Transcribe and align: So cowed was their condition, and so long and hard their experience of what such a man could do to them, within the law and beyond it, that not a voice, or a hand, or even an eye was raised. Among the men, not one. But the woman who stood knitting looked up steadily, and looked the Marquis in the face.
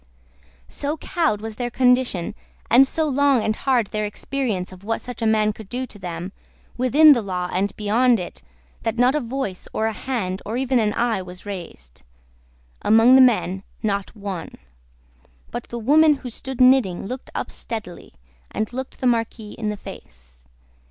So 0.67 0.97
cowed 0.97 1.41
was 1.41 1.57
their 1.57 1.69
condition, 1.69 2.33
and 2.71 2.87
so 2.87 3.05
long 3.07 3.43
and 3.43 3.55
hard 3.55 3.85
their 3.91 4.03
experience 4.03 4.71
of 4.71 4.83
what 4.83 4.99
such 4.99 5.21
a 5.21 5.27
man 5.27 5.53
could 5.53 5.69
do 5.69 5.85
to 5.85 5.99
them, 5.99 6.31
within 6.75 7.11
the 7.11 7.21
law 7.21 7.51
and 7.53 7.71
beyond 7.77 8.19
it, 8.19 8.41
that 8.81 8.97
not 8.97 9.13
a 9.13 9.19
voice, 9.19 9.67
or 9.73 9.85
a 9.85 9.93
hand, 9.93 10.41
or 10.43 10.57
even 10.57 10.79
an 10.79 10.95
eye 10.95 11.21
was 11.21 11.45
raised. 11.45 12.01
Among 12.81 13.13
the 13.13 13.21
men, 13.21 13.61
not 13.83 14.15
one. 14.15 14.55
But 15.51 15.65
the 15.65 15.77
woman 15.77 16.15
who 16.15 16.31
stood 16.31 16.59
knitting 16.59 17.05
looked 17.05 17.29
up 17.35 17.51
steadily, 17.51 18.15
and 18.49 18.73
looked 18.73 19.01
the 19.01 19.05
Marquis 19.05 19.51
in 19.51 19.69
the 19.69 19.77
face. 19.77 20.45